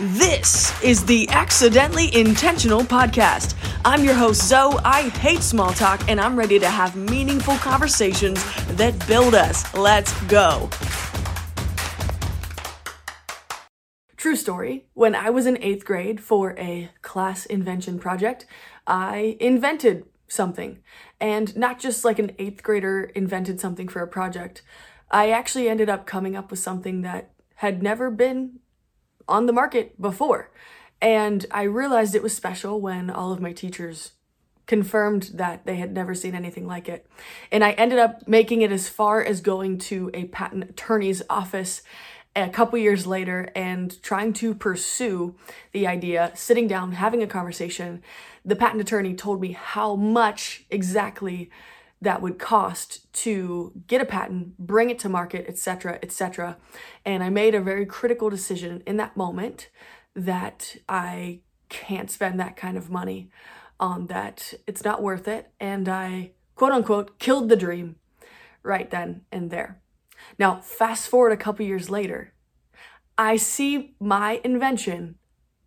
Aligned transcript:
This 0.00 0.82
is 0.82 1.04
the 1.04 1.28
Accidentally 1.28 2.12
Intentional 2.16 2.80
Podcast. 2.80 3.54
I'm 3.84 4.02
your 4.02 4.14
host, 4.14 4.42
Zoe. 4.42 4.74
I 4.84 5.02
hate 5.10 5.40
small 5.40 5.72
talk, 5.72 6.10
and 6.10 6.20
I'm 6.20 6.34
ready 6.34 6.58
to 6.58 6.66
have 6.68 6.96
meaningful 6.96 7.54
conversations 7.58 8.42
that 8.74 9.06
build 9.06 9.36
us. 9.36 9.72
Let's 9.72 10.12
go. 10.22 10.68
True 14.16 14.34
story. 14.34 14.86
When 14.94 15.14
I 15.14 15.30
was 15.30 15.46
in 15.46 15.62
eighth 15.62 15.84
grade 15.84 16.20
for 16.20 16.58
a 16.58 16.90
class 17.02 17.46
invention 17.46 18.00
project, 18.00 18.46
I 18.88 19.36
invented 19.38 20.06
something. 20.26 20.80
And 21.20 21.56
not 21.56 21.78
just 21.78 22.04
like 22.04 22.18
an 22.18 22.32
eighth 22.40 22.64
grader 22.64 23.04
invented 23.14 23.60
something 23.60 23.86
for 23.86 24.02
a 24.02 24.08
project. 24.08 24.62
I 25.12 25.30
actually 25.30 25.68
ended 25.68 25.88
up 25.88 26.04
coming 26.04 26.34
up 26.34 26.50
with 26.50 26.58
something 26.58 27.02
that 27.02 27.30
had 27.58 27.80
never 27.80 28.10
been 28.10 28.58
on 29.28 29.46
the 29.46 29.52
market 29.52 30.00
before. 30.00 30.50
And 31.00 31.44
I 31.50 31.62
realized 31.62 32.14
it 32.14 32.22
was 32.22 32.34
special 32.34 32.80
when 32.80 33.10
all 33.10 33.32
of 33.32 33.40
my 33.40 33.52
teachers 33.52 34.12
confirmed 34.66 35.30
that 35.34 35.66
they 35.66 35.76
had 35.76 35.92
never 35.92 36.14
seen 36.14 36.34
anything 36.34 36.66
like 36.66 36.88
it. 36.88 37.06
And 37.52 37.62
I 37.62 37.72
ended 37.72 37.98
up 37.98 38.26
making 38.26 38.62
it 38.62 38.72
as 38.72 38.88
far 38.88 39.22
as 39.22 39.40
going 39.40 39.78
to 39.78 40.10
a 40.14 40.24
patent 40.26 40.70
attorney's 40.70 41.22
office 41.28 41.82
a 42.36 42.48
couple 42.48 42.78
years 42.78 43.06
later 43.06 43.50
and 43.54 44.02
trying 44.02 44.32
to 44.34 44.54
pursue 44.54 45.34
the 45.72 45.86
idea, 45.86 46.32
sitting 46.34 46.66
down, 46.66 46.92
having 46.92 47.22
a 47.22 47.26
conversation. 47.26 48.02
The 48.44 48.56
patent 48.56 48.80
attorney 48.80 49.14
told 49.14 49.40
me 49.40 49.52
how 49.52 49.94
much 49.94 50.64
exactly 50.70 51.50
that 52.00 52.20
would 52.20 52.38
cost 52.38 53.12
to 53.12 53.72
get 53.86 54.00
a 54.00 54.04
patent, 54.04 54.58
bring 54.58 54.90
it 54.90 54.98
to 55.00 55.08
market, 55.08 55.46
etc., 55.48 55.98
etc. 56.02 56.56
And 57.04 57.22
I 57.22 57.30
made 57.30 57.54
a 57.54 57.60
very 57.60 57.86
critical 57.86 58.30
decision 58.30 58.82
in 58.86 58.96
that 58.98 59.16
moment 59.16 59.70
that 60.14 60.76
I 60.88 61.40
can't 61.68 62.10
spend 62.10 62.38
that 62.38 62.56
kind 62.56 62.76
of 62.76 62.90
money 62.90 63.30
on 63.80 64.06
that. 64.06 64.54
It's 64.66 64.84
not 64.84 65.02
worth 65.02 65.26
it. 65.26 65.50
And 65.58 65.88
I, 65.88 66.32
quote 66.54 66.72
unquote, 66.72 67.18
killed 67.18 67.48
the 67.48 67.56
dream 67.56 67.96
right 68.62 68.90
then 68.90 69.22
and 69.32 69.50
there. 69.50 69.80
Now, 70.38 70.60
fast 70.60 71.08
forward 71.08 71.32
a 71.32 71.36
couple 71.36 71.66
years 71.66 71.90
later, 71.90 72.32
I 73.16 73.36
see 73.36 73.94
my 74.00 74.40
invention 74.44 75.16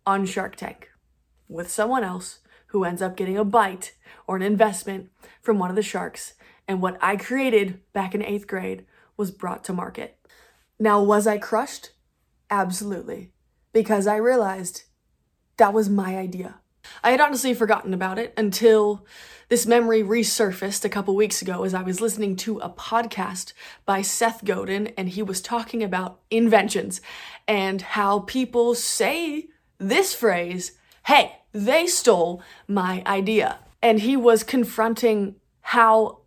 on 0.06 0.26
Shark 0.26 0.56
Tank 0.56 0.90
with 1.48 1.70
someone 1.70 2.04
else 2.04 2.40
who 2.68 2.84
ends 2.84 3.02
up 3.02 3.16
getting 3.16 3.36
a 3.36 3.44
bite 3.44 3.94
or 4.26 4.36
an 4.36 4.42
investment 4.42 5.10
from 5.40 5.58
one 5.58 5.70
of 5.70 5.76
the 5.76 5.82
sharks. 5.82 6.34
And 6.66 6.82
what 6.82 6.98
I 7.00 7.16
created 7.16 7.80
back 7.92 8.14
in 8.14 8.22
eighth 8.22 8.46
grade 8.46 8.84
was 9.16 9.30
brought 9.30 9.64
to 9.64 9.72
market. 9.72 10.18
Now, 10.78 11.02
was 11.02 11.26
I 11.26 11.38
crushed? 11.38 11.90
Absolutely. 12.50 13.32
Because 13.72 14.06
I 14.06 14.16
realized 14.16 14.84
that 15.56 15.72
was 15.72 15.88
my 15.88 16.16
idea. 16.16 16.60
I 17.02 17.10
had 17.10 17.20
honestly 17.20 17.54
forgotten 17.54 17.92
about 17.92 18.18
it 18.18 18.32
until 18.36 19.04
this 19.48 19.66
memory 19.66 20.02
resurfaced 20.02 20.84
a 20.84 20.88
couple 20.88 21.16
weeks 21.16 21.42
ago 21.42 21.64
as 21.64 21.74
I 21.74 21.82
was 21.82 22.00
listening 22.00 22.36
to 22.36 22.58
a 22.58 22.68
podcast 22.68 23.52
by 23.84 24.02
Seth 24.02 24.44
Godin, 24.44 24.88
and 24.88 25.08
he 25.08 25.22
was 25.22 25.40
talking 25.40 25.82
about 25.82 26.20
inventions 26.30 27.00
and 27.46 27.80
how 27.80 28.20
people 28.20 28.74
say 28.74 29.48
this 29.78 30.14
phrase, 30.14 30.72
hey, 31.06 31.37
they 31.52 31.86
stole 31.86 32.42
my 32.66 33.02
idea. 33.06 33.58
And 33.82 34.00
he 34.00 34.16
was 34.16 34.42
confronting 34.42 35.36
how 35.60 36.20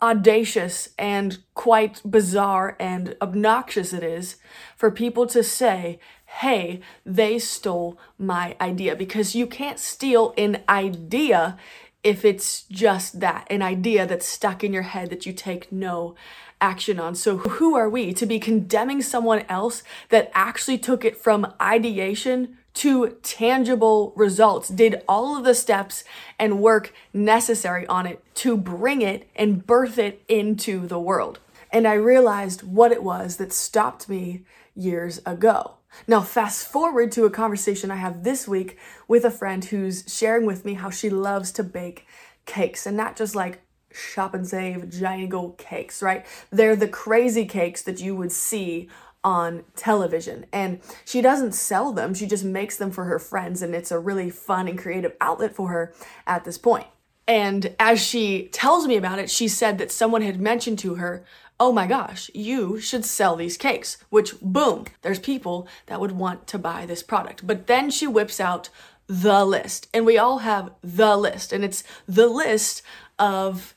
audacious 0.00 0.88
and 0.98 1.38
quite 1.54 2.02
bizarre 2.04 2.76
and 2.80 3.16
obnoxious 3.22 3.92
it 3.92 4.02
is 4.02 4.36
for 4.76 4.90
people 4.90 5.26
to 5.28 5.42
say, 5.44 6.00
hey, 6.40 6.80
they 7.06 7.38
stole 7.38 7.98
my 8.18 8.56
idea. 8.60 8.96
Because 8.96 9.34
you 9.34 9.46
can't 9.46 9.78
steal 9.78 10.34
an 10.36 10.62
idea 10.68 11.56
if 12.02 12.24
it's 12.24 12.64
just 12.64 13.20
that, 13.20 13.46
an 13.48 13.62
idea 13.62 14.06
that's 14.06 14.26
stuck 14.26 14.64
in 14.64 14.72
your 14.72 14.82
head 14.82 15.10
that 15.10 15.24
you 15.24 15.32
take 15.32 15.70
no 15.70 16.16
action 16.60 16.98
on. 16.98 17.14
So, 17.14 17.36
who 17.36 17.76
are 17.76 17.88
we 17.88 18.12
to 18.14 18.26
be 18.26 18.40
condemning 18.40 19.02
someone 19.02 19.44
else 19.48 19.82
that 20.08 20.30
actually 20.34 20.78
took 20.78 21.04
it 21.04 21.16
from 21.16 21.52
ideation 21.60 22.58
to 22.74 23.18
tangible 23.22 24.12
results, 24.16 24.68
did 24.68 25.02
all 25.06 25.36
of 25.36 25.44
the 25.44 25.54
steps 25.54 26.04
and 26.38 26.60
work 26.60 26.92
necessary 27.12 27.86
on 27.86 28.06
it 28.06 28.24
to 28.36 28.56
bring 28.56 29.02
it 29.02 29.28
and 29.36 29.66
birth 29.66 29.98
it 29.98 30.22
into 30.28 30.86
the 30.86 30.98
world? 30.98 31.38
And 31.70 31.86
I 31.86 31.94
realized 31.94 32.62
what 32.62 32.92
it 32.92 33.02
was 33.02 33.36
that 33.36 33.52
stopped 33.52 34.08
me 34.08 34.44
years 34.74 35.20
ago. 35.24 35.76
Now, 36.06 36.20
fast 36.20 36.66
forward 36.66 37.12
to 37.12 37.24
a 37.24 37.30
conversation 37.30 37.90
I 37.90 37.96
have 37.96 38.24
this 38.24 38.48
week 38.48 38.78
with 39.08 39.24
a 39.24 39.30
friend 39.30 39.64
who's 39.64 40.04
sharing 40.06 40.46
with 40.46 40.64
me 40.64 40.74
how 40.74 40.90
she 40.90 41.10
loves 41.10 41.52
to 41.52 41.62
bake 41.62 42.06
cakes 42.46 42.86
and 42.86 42.96
not 42.96 43.16
just 43.16 43.34
like 43.34 43.62
shop 43.92 44.32
and 44.34 44.48
save 44.48 44.90
giant 44.90 45.30
gold 45.30 45.58
cakes, 45.58 46.02
right? 46.02 46.24
They're 46.50 46.76
the 46.76 46.88
crazy 46.88 47.44
cakes 47.44 47.82
that 47.82 48.00
you 48.00 48.16
would 48.16 48.32
see 48.32 48.88
on 49.24 49.64
television. 49.76 50.46
And 50.52 50.80
she 51.04 51.20
doesn't 51.20 51.52
sell 51.52 51.92
them, 51.92 52.14
she 52.14 52.26
just 52.26 52.44
makes 52.44 52.76
them 52.76 52.90
for 52.90 53.04
her 53.04 53.18
friends, 53.18 53.62
and 53.62 53.74
it's 53.74 53.90
a 53.90 53.98
really 53.98 54.30
fun 54.30 54.68
and 54.68 54.78
creative 54.78 55.16
outlet 55.20 55.54
for 55.54 55.68
her 55.68 55.94
at 56.26 56.44
this 56.44 56.58
point. 56.58 56.86
And 57.28 57.74
as 57.78 58.00
she 58.00 58.48
tells 58.48 58.86
me 58.86 58.96
about 58.96 59.18
it, 59.18 59.30
she 59.30 59.46
said 59.46 59.78
that 59.78 59.92
someone 59.92 60.22
had 60.22 60.40
mentioned 60.40 60.78
to 60.80 60.96
her, 60.96 61.24
oh 61.60 61.70
my 61.70 61.86
gosh, 61.86 62.28
you 62.34 62.80
should 62.80 63.04
sell 63.04 63.36
these 63.36 63.56
cakes, 63.56 63.96
which 64.10 64.40
boom, 64.40 64.86
there's 65.02 65.20
people 65.20 65.68
that 65.86 66.00
would 66.00 66.12
want 66.12 66.48
to 66.48 66.58
buy 66.58 66.84
this 66.84 67.04
product. 67.04 67.46
But 67.46 67.68
then 67.68 67.90
she 67.90 68.08
whips 68.08 68.40
out 68.40 68.68
the 69.06 69.44
list, 69.44 69.88
and 69.94 70.04
we 70.04 70.18
all 70.18 70.38
have 70.38 70.72
the 70.82 71.16
list, 71.16 71.52
and 71.52 71.64
it's 71.64 71.84
the 72.08 72.26
list 72.26 72.82
of 73.18 73.74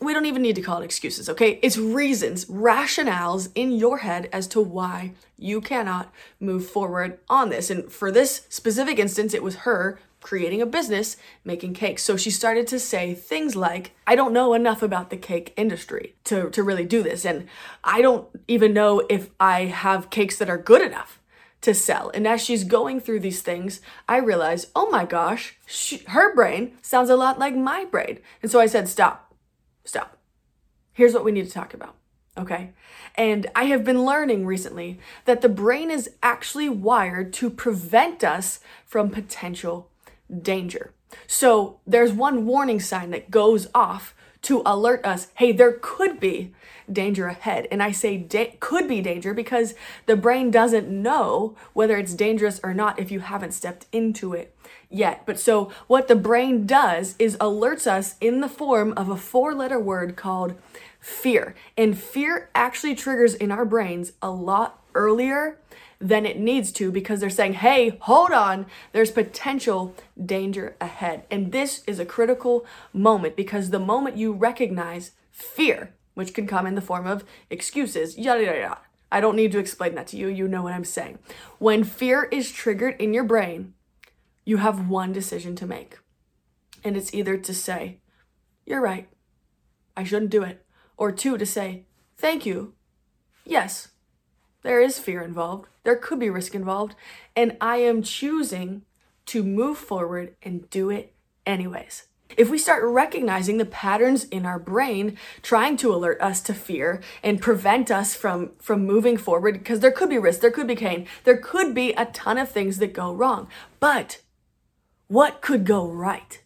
we 0.00 0.14
don't 0.14 0.26
even 0.26 0.42
need 0.42 0.56
to 0.56 0.62
call 0.62 0.80
it 0.80 0.84
excuses, 0.84 1.28
okay? 1.28 1.58
It's 1.62 1.76
reasons, 1.76 2.46
rationales 2.46 3.50
in 3.54 3.72
your 3.72 3.98
head 3.98 4.28
as 4.32 4.46
to 4.48 4.60
why 4.60 5.12
you 5.36 5.60
cannot 5.60 6.12
move 6.38 6.68
forward 6.68 7.18
on 7.28 7.50
this. 7.50 7.70
And 7.70 7.90
for 7.90 8.10
this 8.10 8.46
specific 8.48 8.98
instance, 8.98 9.34
it 9.34 9.42
was 9.42 9.56
her 9.56 9.98
creating 10.20 10.60
a 10.60 10.66
business 10.66 11.16
making 11.44 11.74
cakes. 11.74 12.02
So 12.02 12.16
she 12.16 12.30
started 12.30 12.66
to 12.68 12.78
say 12.78 13.14
things 13.14 13.56
like, 13.56 13.92
I 14.06 14.16
don't 14.16 14.32
know 14.32 14.54
enough 14.54 14.82
about 14.82 15.10
the 15.10 15.16
cake 15.16 15.52
industry 15.56 16.14
to, 16.24 16.50
to 16.50 16.62
really 16.62 16.84
do 16.84 17.02
this. 17.02 17.24
And 17.24 17.48
I 17.82 18.02
don't 18.02 18.28
even 18.46 18.72
know 18.72 19.06
if 19.08 19.30
I 19.38 19.64
have 19.64 20.10
cakes 20.10 20.36
that 20.38 20.50
are 20.50 20.58
good 20.58 20.82
enough 20.82 21.20
to 21.62 21.74
sell. 21.74 22.10
And 22.14 22.26
as 22.26 22.42
she's 22.42 22.64
going 22.64 23.00
through 23.00 23.20
these 23.20 23.42
things, 23.42 23.80
I 24.08 24.18
realize, 24.18 24.66
oh 24.74 24.90
my 24.90 25.04
gosh, 25.04 25.56
she, 25.66 25.98
her 26.08 26.34
brain 26.34 26.72
sounds 26.82 27.10
a 27.10 27.16
lot 27.16 27.38
like 27.38 27.54
my 27.54 27.84
brain. 27.84 28.18
And 28.42 28.50
so 28.50 28.60
I 28.60 28.66
said, 28.66 28.88
stop, 28.88 29.29
stop. 29.84 30.16
Here's 30.92 31.14
what 31.14 31.24
we 31.24 31.32
need 31.32 31.46
to 31.46 31.52
talk 31.52 31.74
about. 31.74 31.96
Okay. 32.38 32.72
And 33.16 33.46
I 33.54 33.64
have 33.64 33.84
been 33.84 34.04
learning 34.04 34.46
recently 34.46 34.98
that 35.24 35.40
the 35.40 35.48
brain 35.48 35.90
is 35.90 36.10
actually 36.22 36.68
wired 36.68 37.32
to 37.34 37.50
prevent 37.50 38.22
us 38.22 38.60
from 38.86 39.10
potential 39.10 39.90
danger. 40.42 40.92
So 41.26 41.80
there's 41.86 42.12
one 42.12 42.46
warning 42.46 42.80
sign 42.80 43.10
that 43.10 43.30
goes 43.30 43.66
off 43.74 44.14
to 44.42 44.62
alert 44.64 45.04
us 45.04 45.28
hey, 45.34 45.52
there 45.52 45.78
could 45.80 46.20
be 46.20 46.52
danger 46.90 47.26
ahead. 47.26 47.68
And 47.70 47.82
I 47.82 47.92
say 47.92 48.16
da- 48.16 48.56
could 48.60 48.88
be 48.88 49.00
danger 49.00 49.32
because 49.34 49.74
the 50.06 50.16
brain 50.16 50.50
doesn't 50.50 50.88
know 50.88 51.56
whether 51.72 51.96
it's 51.96 52.14
dangerous 52.14 52.60
or 52.62 52.74
not 52.74 52.98
if 52.98 53.10
you 53.10 53.20
haven't 53.20 53.54
stepped 53.54 53.86
into 53.92 54.32
it 54.32 54.54
yet. 54.88 55.22
But 55.24 55.38
so 55.38 55.72
what 55.86 56.08
the 56.08 56.16
brain 56.16 56.66
does 56.66 57.14
is 57.18 57.36
alerts 57.36 57.86
us 57.86 58.16
in 58.20 58.40
the 58.40 58.48
form 58.48 58.92
of 58.96 59.08
a 59.08 59.16
four 59.16 59.54
letter 59.54 59.78
word 59.78 60.16
called 60.16 60.54
fear. 61.00 61.54
And 61.76 61.98
fear 61.98 62.50
actually 62.54 62.94
triggers 62.94 63.34
in 63.34 63.50
our 63.50 63.64
brains 63.64 64.12
a 64.22 64.30
lot 64.30 64.82
earlier 64.94 65.58
than 66.00 66.24
it 66.24 66.38
needs 66.38 66.72
to 66.72 66.90
because 66.90 67.20
they're 67.20 67.30
saying, 67.30 67.54
hey, 67.54 67.98
hold 68.00 68.30
on, 68.30 68.66
there's 68.92 69.10
potential 69.10 69.94
danger 70.24 70.76
ahead. 70.80 71.24
And 71.30 71.52
this 71.52 71.82
is 71.86 71.98
a 71.98 72.06
critical 72.06 72.64
moment 72.92 73.36
because 73.36 73.70
the 73.70 73.78
moment 73.78 74.16
you 74.16 74.32
recognize 74.32 75.12
fear, 75.30 75.94
which 76.14 76.34
can 76.34 76.46
come 76.46 76.66
in 76.66 76.74
the 76.74 76.80
form 76.80 77.06
of 77.06 77.24
excuses, 77.50 78.16
yada, 78.16 78.44
yada, 78.44 78.58
yada. 78.58 78.80
I 79.12 79.20
don't 79.20 79.36
need 79.36 79.52
to 79.52 79.58
explain 79.58 79.94
that 79.96 80.06
to 80.08 80.16
you. 80.16 80.28
You 80.28 80.46
know 80.48 80.62
what 80.62 80.72
I'm 80.72 80.84
saying. 80.84 81.18
When 81.58 81.84
fear 81.84 82.24
is 82.30 82.50
triggered 82.50 83.00
in 83.00 83.12
your 83.12 83.24
brain, 83.24 83.74
you 84.44 84.58
have 84.58 84.88
one 84.88 85.12
decision 85.12 85.56
to 85.56 85.66
make. 85.66 85.98
And 86.84 86.96
it's 86.96 87.12
either 87.12 87.36
to 87.36 87.54
say, 87.54 87.98
You're 88.64 88.80
right, 88.80 89.08
I 89.96 90.04
shouldn't 90.04 90.30
do 90.30 90.42
it. 90.42 90.64
Or 91.00 91.10
two, 91.10 91.38
to 91.38 91.46
say, 91.46 91.84
Thank 92.18 92.44
you. 92.44 92.74
Yes, 93.46 93.88
there 94.62 94.82
is 94.82 94.98
fear 94.98 95.22
involved, 95.22 95.66
there 95.82 95.96
could 95.96 96.18
be 96.18 96.28
risk 96.28 96.54
involved, 96.54 96.94
and 97.34 97.56
I 97.58 97.78
am 97.78 98.02
choosing 98.02 98.82
to 99.26 99.42
move 99.42 99.78
forward 99.78 100.36
and 100.42 100.68
do 100.68 100.90
it 100.90 101.14
anyways. 101.46 102.06
If 102.36 102.50
we 102.50 102.58
start 102.58 102.84
recognizing 102.84 103.56
the 103.56 103.64
patterns 103.64 104.24
in 104.24 104.44
our 104.44 104.58
brain 104.58 105.16
trying 105.40 105.78
to 105.78 105.94
alert 105.94 106.20
us 106.20 106.42
to 106.42 106.54
fear 106.54 107.02
and 107.22 107.40
prevent 107.40 107.90
us 107.90 108.14
from, 108.14 108.50
from 108.58 108.84
moving 108.84 109.16
forward, 109.16 109.54
because 109.54 109.80
there 109.80 109.90
could 109.90 110.10
be 110.10 110.18
risk, 110.18 110.40
there 110.40 110.50
could 110.50 110.68
be 110.68 110.76
pain, 110.76 111.06
there 111.24 111.38
could 111.38 111.74
be 111.74 111.94
a 111.94 112.04
ton 112.04 112.36
of 112.36 112.50
things 112.50 112.76
that 112.76 112.92
go 112.92 113.10
wrong. 113.10 113.48
But 113.80 114.20
what 115.08 115.40
could 115.40 115.64
go 115.64 115.88
right? 115.88 116.42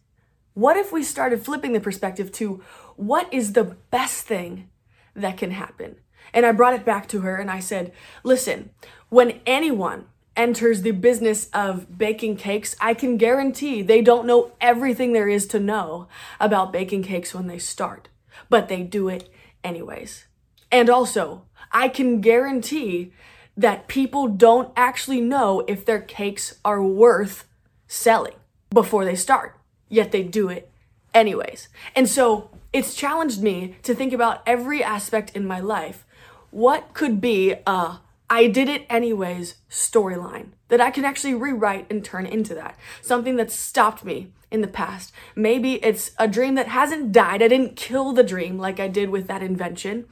What 0.55 0.77
if 0.77 0.93
we 0.93 1.03
started 1.03 1.45
flipping 1.45 1.73
the 1.73 1.81
perspective 1.81 2.31
to 2.33 2.63
what 2.97 3.33
is 3.33 3.53
the 3.53 3.65
best 3.65 4.27
thing 4.27 4.69
that 5.15 5.37
can 5.37 5.51
happen? 5.51 5.97
And 6.33 6.47
I 6.47 6.53
brought 6.53 6.75
it 6.75 6.85
back 6.85 7.09
to 7.09 7.21
her 7.21 7.37
and 7.37 7.51
I 7.51 7.61
said, 7.61 7.93
listen, 8.23 8.71
when 9.09 9.41
anyone 9.47 10.07
enters 10.37 10.83
the 10.83 10.91
business 10.91 11.49
of 11.53 11.97
baking 11.97 12.37
cakes, 12.37 12.75
I 12.81 12.95
can 12.95 13.17
guarantee 13.17 13.83
they 13.83 14.03
don't 14.03 14.27
know 14.27 14.53
everything 14.61 15.13
there 15.13 15.29
is 15.29 15.47
to 15.49 15.61
know 15.61 16.09
about 16.41 16.73
baking 16.73 17.05
cakes 17.05 17.35
when 17.35 17.47
they 17.47 17.59
start, 17.59 18.09
but 18.49 18.69
they 18.69 18.83
do 18.83 19.09
it 19.09 19.29
anyways. 19.63 20.27
And 20.73 20.91
also, 20.91 21.43
I 21.71 21.89
can 21.89 22.21
guarantee 22.21 23.13
that 23.57 23.87
people 23.87 24.27
don't 24.27 24.73
actually 24.77 25.21
know 25.21 25.65
if 25.69 25.85
their 25.85 26.01
cakes 26.01 26.59
are 26.65 26.83
worth 26.83 27.45
selling 27.87 28.35
before 28.71 29.05
they 29.05 29.15
start, 29.15 29.57
yet 29.89 30.11
they 30.11 30.25
do 30.25 30.49
it 30.49 30.71
anyways. 31.13 31.69
And 31.95 32.09
so 32.09 32.51
it's 32.75 32.95
challenged 32.95 33.41
me 33.41 33.77
to 33.85 33.95
think 33.95 34.13
about 34.13 34.43
every 34.47 34.83
aspect 34.83 35.35
in 35.35 35.47
my 35.47 35.61
life. 35.61 36.05
What 36.51 36.93
could 36.93 37.21
be 37.21 37.55
a 37.67 38.01
I 38.29 38.49
did 38.49 38.69
it 38.69 38.87
anyways 38.91 39.57
storyline 39.71 40.49
that 40.69 40.81
I 40.81 40.91
can 40.91 41.05
actually 41.05 41.35
rewrite 41.35 41.87
and 41.89 42.05
turn 42.05 42.27
into 42.27 42.55
that. 42.55 42.77
Something 43.01 43.37
that 43.37 43.53
stopped 43.53 44.05
me 44.05 44.33
in 44.51 44.61
the 44.61 44.67
past. 44.67 45.13
Maybe 45.37 45.75
it's 45.85 46.11
a 46.19 46.27
dream 46.27 46.57
that 46.57 46.69
hasn't 46.69 47.13
died. 47.13 47.43
I 47.43 47.49
didn't 47.49 47.77
kill 47.77 48.13
the 48.13 48.25
dream 48.25 48.59
like 48.59 48.81
I 48.81 48.89
did 48.89 49.11
with 49.11 49.29
that 49.29 49.43
invention, 49.43 50.07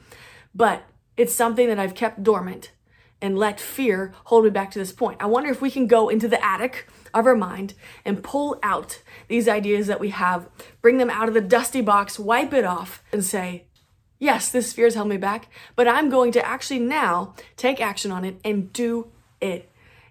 but 0.54 0.84
it's 1.16 1.34
something 1.34 1.68
that 1.68 1.80
I've 1.80 1.94
kept 1.94 2.22
dormant 2.22 2.70
and 3.22 3.38
let 3.38 3.60
fear 3.60 4.12
hold 4.24 4.44
me 4.44 4.50
back 4.50 4.70
to 4.72 4.78
this 4.78 4.92
point. 4.92 5.22
I 5.22 5.26
wonder 5.26 5.48
if 5.48 5.62
we 5.62 5.70
can 5.70 5.86
go 5.86 6.08
into 6.08 6.28
the 6.28 6.44
attic 6.44 6.88
of 7.14 7.26
our 7.26 7.36
mind 7.36 7.74
and 8.04 8.22
pull 8.22 8.58
out 8.62 9.00
these 9.28 9.48
ideas 9.48 9.86
that 9.86 10.00
we 10.00 10.10
have, 10.10 10.48
bring 10.82 10.98
them 10.98 11.08
out 11.08 11.28
of 11.28 11.34
the 11.34 11.40
dusty 11.40 11.80
box, 11.80 12.18
wipe 12.18 12.52
it 12.52 12.64
off, 12.64 13.02
and 13.12 13.24
say, 13.24 13.66
Yes, 14.18 14.50
this 14.50 14.72
fear 14.72 14.86
has 14.86 14.94
held 14.94 15.08
me 15.08 15.16
back, 15.16 15.48
but 15.74 15.88
I'm 15.88 16.08
going 16.08 16.30
to 16.32 16.46
actually 16.46 16.78
now 16.78 17.34
take 17.56 17.80
action 17.80 18.12
on 18.12 18.24
it 18.24 18.38
and 18.44 18.72
do 18.72 19.10
it 19.40 19.68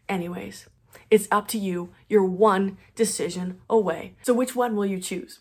anyways. 0.09 0.67
It's 1.09 1.29
up 1.31 1.47
to 1.49 1.57
you. 1.57 1.93
You're 2.09 2.25
one 2.25 2.77
decision 2.93 3.61
away. 3.69 4.15
So, 4.23 4.33
which 4.33 4.53
one 4.53 4.75
will 4.75 4.85
you 4.85 4.99
choose? 4.99 5.39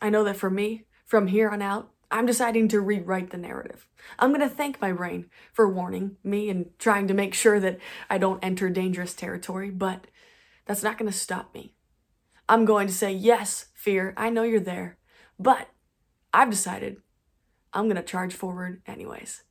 I 0.00 0.08
know 0.08 0.24
that 0.24 0.36
for 0.36 0.48
me, 0.48 0.84
from 1.04 1.26
here 1.26 1.50
on 1.50 1.60
out, 1.60 1.90
I'm 2.10 2.26
deciding 2.26 2.68
to 2.68 2.80
rewrite 2.80 3.30
the 3.30 3.36
narrative. 3.36 3.88
I'm 4.18 4.30
going 4.30 4.48
to 4.48 4.54
thank 4.54 4.80
my 4.80 4.92
brain 4.92 5.26
for 5.52 5.68
warning 5.68 6.16
me 6.22 6.48
and 6.48 6.70
trying 6.78 7.08
to 7.08 7.14
make 7.14 7.34
sure 7.34 7.58
that 7.60 7.78
I 8.08 8.18
don't 8.18 8.44
enter 8.44 8.70
dangerous 8.70 9.14
territory, 9.14 9.70
but 9.70 10.06
that's 10.66 10.82
not 10.82 10.98
going 10.98 11.10
to 11.10 11.16
stop 11.16 11.52
me. 11.54 11.74
I'm 12.48 12.64
going 12.64 12.86
to 12.86 12.92
say, 12.92 13.12
yes, 13.12 13.66
fear, 13.74 14.14
I 14.16 14.30
know 14.30 14.44
you're 14.44 14.60
there, 14.60 14.98
but 15.38 15.68
I've 16.32 16.50
decided 16.50 16.98
I'm 17.72 17.84
going 17.84 17.96
to 17.96 18.02
charge 18.02 18.34
forward 18.34 18.82
anyways. 18.86 19.42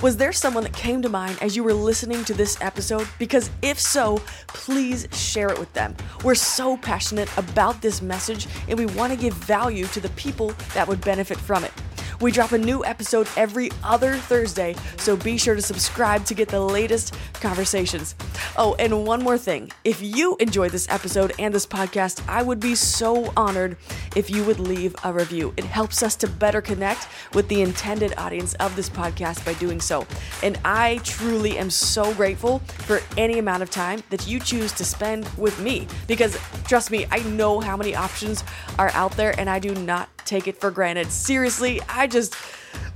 Was 0.00 0.16
there 0.16 0.32
someone 0.32 0.64
that 0.64 0.72
came 0.72 1.02
to 1.02 1.08
mind 1.08 1.38
as 1.40 1.56
you 1.56 1.64
were 1.64 1.74
listening 1.74 2.24
to 2.24 2.34
this 2.34 2.56
episode? 2.60 3.06
Because 3.18 3.50
if 3.62 3.78
so, 3.78 4.18
please 4.48 5.08
share 5.12 5.48
it 5.48 5.58
with 5.58 5.72
them. 5.72 5.96
We're 6.24 6.34
so 6.34 6.76
passionate 6.76 7.28
about 7.36 7.80
this 7.82 8.02
message 8.02 8.46
and 8.68 8.78
we 8.78 8.86
want 8.86 9.12
to 9.12 9.18
give 9.18 9.34
value 9.34 9.86
to 9.86 10.00
the 10.00 10.10
people 10.10 10.54
that 10.74 10.86
would 10.86 11.00
benefit 11.00 11.38
from 11.38 11.64
it. 11.64 11.72
We 12.22 12.30
drop 12.30 12.52
a 12.52 12.58
new 12.58 12.84
episode 12.84 13.26
every 13.36 13.72
other 13.82 14.14
Thursday, 14.14 14.76
so 14.96 15.16
be 15.16 15.36
sure 15.36 15.56
to 15.56 15.60
subscribe 15.60 16.24
to 16.26 16.34
get 16.34 16.48
the 16.48 16.60
latest 16.60 17.16
conversations. 17.40 18.14
Oh, 18.56 18.76
and 18.78 19.04
one 19.04 19.24
more 19.24 19.36
thing. 19.36 19.72
If 19.82 20.00
you 20.00 20.36
enjoyed 20.36 20.70
this 20.70 20.88
episode 20.88 21.32
and 21.40 21.52
this 21.52 21.66
podcast, 21.66 22.22
I 22.28 22.44
would 22.44 22.60
be 22.60 22.76
so 22.76 23.32
honored 23.36 23.76
if 24.14 24.30
you 24.30 24.44
would 24.44 24.60
leave 24.60 24.94
a 25.02 25.12
review. 25.12 25.52
It 25.56 25.64
helps 25.64 26.04
us 26.04 26.14
to 26.16 26.28
better 26.28 26.60
connect 26.60 27.08
with 27.34 27.48
the 27.48 27.60
intended 27.60 28.14
audience 28.16 28.54
of 28.54 28.76
this 28.76 28.88
podcast 28.88 29.44
by 29.44 29.54
doing 29.54 29.80
so. 29.80 30.06
And 30.44 30.60
I 30.64 31.00
truly 31.02 31.58
am 31.58 31.70
so 31.70 32.14
grateful 32.14 32.60
for 32.60 33.00
any 33.16 33.40
amount 33.40 33.64
of 33.64 33.70
time 33.70 34.04
that 34.10 34.28
you 34.28 34.38
choose 34.38 34.70
to 34.74 34.84
spend 34.84 35.28
with 35.36 35.58
me 35.58 35.88
because 36.06 36.38
trust 36.68 36.92
me, 36.92 37.04
I 37.10 37.18
know 37.24 37.58
how 37.58 37.76
many 37.76 37.96
options 37.96 38.44
are 38.78 38.90
out 38.90 39.10
there 39.16 39.34
and 39.40 39.50
I 39.50 39.58
do 39.58 39.74
not 39.74 40.08
take 40.24 40.48
it 40.48 40.60
for 40.60 40.70
granted. 40.70 41.10
Seriously, 41.10 41.80
I 41.88 42.06
just 42.06 42.34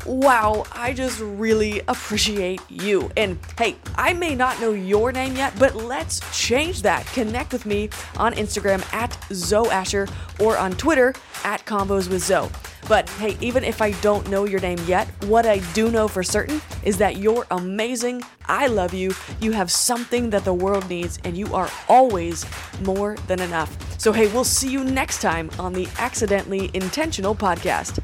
wow, 0.07 0.65
I 0.73 0.93
just 0.93 1.21
really 1.21 1.81
appreciate 1.89 2.61
you. 2.69 3.11
And 3.17 3.39
hey, 3.59 3.77
I 3.97 4.13
may 4.13 4.35
not 4.35 4.61
know 4.61 4.73
your 4.73 5.13
name 5.13 5.37
yet, 5.37 5.53
but 5.59 5.75
let's 5.75 6.21
change 6.37 6.83
that. 6.83 7.07
Connect 7.07 7.53
with 7.53 7.67
me 7.67 7.91
on 8.17 8.33
Instagram 8.35 8.83
at 8.93 9.17
Zoe 9.33 9.69
Asher 9.69 10.09
or 10.41 10.57
on 10.57 10.73
Twitter 10.73 11.15
at 11.45 11.65
Convos 11.67 12.09
with 12.09 12.23
Zoe. 12.23 12.49
But 12.89 13.09
hey, 13.11 13.37
even 13.41 13.65
if 13.65 13.83
I 13.83 13.93
don't 14.01 14.29
know 14.31 14.45
your 14.45 14.61
name 14.61 14.79
yet, 14.87 15.09
what 15.25 15.45
I 15.45 15.59
do 15.75 15.91
know 15.91 16.07
for 16.07 16.23
certain 16.23 16.61
is 16.85 16.99
that 16.99 17.17
you're 17.17 17.47
amazing. 17.51 18.23
I 18.47 18.69
love 18.69 18.95
you. 18.95 19.13
You 19.41 19.53
have 19.53 19.73
something 19.73 20.31
that 20.31 20.45
the 20.45 20.55
world 20.55 20.89
needs, 20.89 21.19
and 21.25 21.37
you 21.37 21.53
are 21.53 21.69
always 21.89 22.47
more 22.83 23.17
than 23.27 23.41
enough. 23.41 23.77
So, 24.01 24.13
hey, 24.13 24.29
we'll 24.29 24.45
see 24.45 24.71
you 24.71 24.85
next 24.85 25.21
time 25.21 25.51
on 25.59 25.73
the 25.73 25.89
Accidentally 25.99 26.71
Intentional 26.75 27.35
podcast. 27.35 27.99